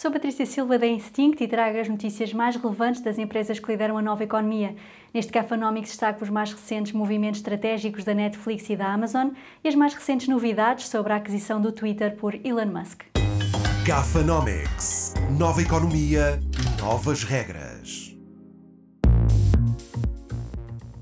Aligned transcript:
Sou 0.00 0.12
Patrícia 0.12 0.46
Silva 0.46 0.78
da 0.78 0.86
Instinct 0.86 1.42
e 1.42 1.48
trago 1.48 1.76
as 1.76 1.88
notícias 1.88 2.32
mais 2.32 2.54
relevantes 2.54 3.00
das 3.00 3.18
empresas 3.18 3.58
que 3.58 3.68
lideram 3.68 3.98
a 3.98 4.00
nova 4.00 4.22
economia. 4.22 4.76
Neste 5.12 5.32
Cafanomics 5.32 5.90
destaco 5.90 6.22
os 6.22 6.30
mais 6.30 6.52
recentes 6.52 6.92
movimentos 6.92 7.40
estratégicos 7.40 8.04
da 8.04 8.14
Netflix 8.14 8.70
e 8.70 8.76
da 8.76 8.92
Amazon 8.92 9.30
e 9.64 9.66
as 9.66 9.74
mais 9.74 9.94
recentes 9.94 10.28
novidades 10.28 10.86
sobre 10.86 11.12
a 11.12 11.16
aquisição 11.16 11.60
do 11.60 11.72
Twitter 11.72 12.14
por 12.14 12.32
Elon 12.46 12.66
Musk. 12.66 13.02
Cafanomics. 13.84 15.14
Nova 15.36 15.60
economia, 15.62 16.40
novas 16.80 17.24
regras. 17.24 18.07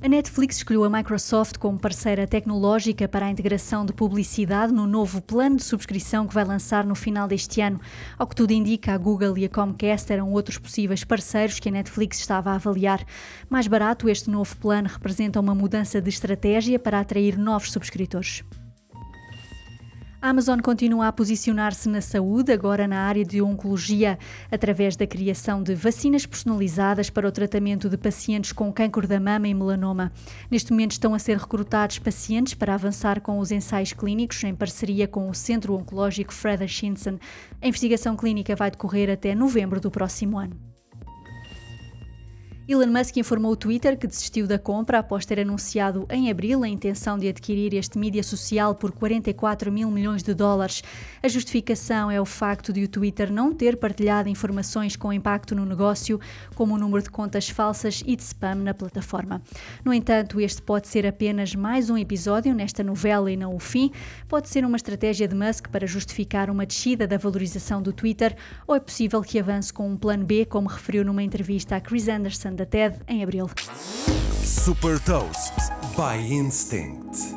A 0.06 0.08
Netflix 0.08 0.58
escolheu 0.58 0.84
a 0.84 0.88
Microsoft 0.88 1.58
como 1.58 1.80
parceira 1.80 2.28
tecnológica 2.28 3.08
para 3.08 3.26
a 3.26 3.28
integração 3.28 3.84
de 3.84 3.92
publicidade 3.92 4.72
no 4.72 4.86
novo 4.86 5.20
plano 5.20 5.56
de 5.56 5.64
subscrição 5.64 6.28
que 6.28 6.32
vai 6.32 6.44
lançar 6.44 6.86
no 6.86 6.94
final 6.94 7.26
deste 7.26 7.60
ano. 7.60 7.80
Ao 8.16 8.24
que 8.24 8.36
tudo 8.36 8.52
indica, 8.52 8.94
a 8.94 8.98
Google 8.98 9.36
e 9.36 9.44
a 9.44 9.48
Comcast 9.48 10.12
eram 10.12 10.30
outros 10.30 10.58
possíveis 10.58 11.02
parceiros 11.02 11.58
que 11.58 11.68
a 11.68 11.72
Netflix 11.72 12.20
estava 12.20 12.52
a 12.52 12.54
avaliar. 12.54 13.04
Mais 13.50 13.66
barato, 13.66 14.08
este 14.08 14.30
novo 14.30 14.56
plano 14.58 14.86
representa 14.86 15.40
uma 15.40 15.56
mudança 15.56 16.00
de 16.00 16.08
estratégia 16.08 16.78
para 16.78 17.00
atrair 17.00 17.36
novos 17.36 17.72
subscritores. 17.72 18.44
A 20.26 20.30
Amazon 20.30 20.58
continua 20.58 21.06
a 21.06 21.12
posicionar-se 21.12 21.88
na 21.88 22.00
saúde, 22.00 22.50
agora 22.50 22.88
na 22.88 22.98
área 23.02 23.24
de 23.24 23.40
oncologia, 23.40 24.18
através 24.50 24.96
da 24.96 25.06
criação 25.06 25.62
de 25.62 25.72
vacinas 25.72 26.26
personalizadas 26.26 27.08
para 27.08 27.28
o 27.28 27.30
tratamento 27.30 27.88
de 27.88 27.96
pacientes 27.96 28.50
com 28.50 28.72
câncer 28.72 29.06
da 29.06 29.20
mama 29.20 29.46
e 29.46 29.54
melanoma. 29.54 30.10
Neste 30.50 30.72
momento 30.72 30.90
estão 30.90 31.14
a 31.14 31.20
ser 31.20 31.38
recrutados 31.38 32.00
pacientes 32.00 32.54
para 32.54 32.74
avançar 32.74 33.20
com 33.20 33.38
os 33.38 33.52
ensaios 33.52 33.92
clínicos 33.92 34.42
em 34.42 34.52
parceria 34.52 35.06
com 35.06 35.30
o 35.30 35.34
Centro 35.34 35.76
Oncológico 35.76 36.34
Fred 36.34 36.64
Hutchinson. 36.64 37.20
A 37.62 37.68
investigação 37.68 38.16
clínica 38.16 38.56
vai 38.56 38.72
decorrer 38.72 39.08
até 39.08 39.32
novembro 39.32 39.80
do 39.80 39.92
próximo 39.92 40.40
ano. 40.40 40.75
Elon 42.68 42.88
Musk 42.88 43.16
informou 43.18 43.52
o 43.52 43.56
Twitter 43.56 43.96
que 43.96 44.08
desistiu 44.08 44.44
da 44.44 44.58
compra 44.58 44.98
após 44.98 45.24
ter 45.24 45.38
anunciado 45.38 46.04
em 46.10 46.28
abril 46.32 46.64
a 46.64 46.68
intenção 46.68 47.16
de 47.16 47.28
adquirir 47.28 47.72
este 47.74 47.96
mídia 47.96 48.24
social 48.24 48.74
por 48.74 48.90
44 48.90 49.70
mil 49.70 49.88
milhões 49.88 50.20
de 50.20 50.34
dólares. 50.34 50.82
A 51.22 51.28
justificação 51.28 52.10
é 52.10 52.20
o 52.20 52.24
facto 52.24 52.72
de 52.72 52.82
o 52.82 52.88
Twitter 52.88 53.32
não 53.32 53.54
ter 53.54 53.76
partilhado 53.76 54.28
informações 54.28 54.96
com 54.96 55.12
impacto 55.12 55.54
no 55.54 55.64
negócio, 55.64 56.18
como 56.56 56.74
o 56.74 56.76
número 56.76 57.04
de 57.04 57.08
contas 57.08 57.48
falsas 57.48 58.02
e 58.04 58.16
de 58.16 58.24
spam 58.24 58.56
na 58.56 58.74
plataforma. 58.74 59.40
No 59.84 59.94
entanto, 59.94 60.40
este 60.40 60.60
pode 60.60 60.88
ser 60.88 61.06
apenas 61.06 61.54
mais 61.54 61.88
um 61.88 61.96
episódio 61.96 62.52
nesta 62.52 62.82
novela 62.82 63.30
e 63.30 63.36
não 63.36 63.54
o 63.54 63.60
fim. 63.60 63.92
Pode 64.28 64.48
ser 64.48 64.64
uma 64.64 64.76
estratégia 64.76 65.28
de 65.28 65.36
Musk 65.36 65.68
para 65.68 65.86
justificar 65.86 66.50
uma 66.50 66.66
descida 66.66 67.06
da 67.06 67.16
valorização 67.16 67.80
do 67.80 67.92
Twitter, 67.92 68.36
ou 68.66 68.74
é 68.74 68.80
possível 68.80 69.22
que 69.22 69.38
avance 69.38 69.72
com 69.72 69.88
um 69.88 69.96
plano 69.96 70.24
B, 70.24 70.44
como 70.44 70.66
referiu 70.66 71.04
numa 71.04 71.22
entrevista 71.22 71.76
a 71.76 71.80
Chris 71.80 72.08
Anderson 72.08 72.55
da 72.56 72.66
TED 72.66 72.96
em 73.06 73.22
abril. 73.22 73.48
Super 74.42 74.98
Toast 75.00 75.54
by 75.96 76.32
Instinct. 76.32 77.35